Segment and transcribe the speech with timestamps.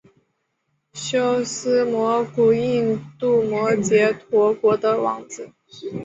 [0.93, 5.51] 修私摩古印度摩揭陀国的王子。